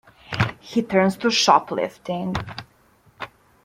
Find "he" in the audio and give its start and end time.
0.59-0.81